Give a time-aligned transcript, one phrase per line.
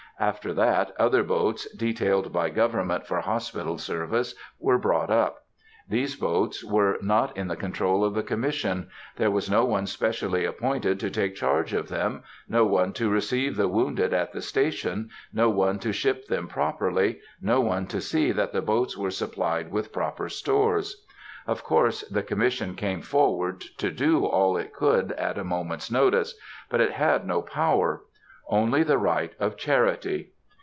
[0.19, 5.45] After that, other boats, detailed by government for hospital service, were brought up.
[5.89, 8.91] These boats were not in the control of the Commission.
[9.17, 13.55] There was no one specially appointed to take charge of them, no one to receive
[13.55, 18.31] the wounded at the station, no one to ship them properly, no one to see
[18.31, 21.03] that the boats were supplied with proper stores.
[21.47, 26.35] Of course the Commission came forward to do all it could at a moment's notice,
[26.69, 28.03] but it had no power;
[28.49, 30.29] only the right of charity.